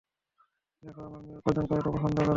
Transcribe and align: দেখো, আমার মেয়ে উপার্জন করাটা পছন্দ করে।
দেখো, 0.83 1.01
আমার 1.01 1.21
মেয়ে 1.21 1.37
উপার্জন 1.37 1.65
করাটা 1.67 1.89
পছন্দ 1.91 2.17
করে। 2.17 2.29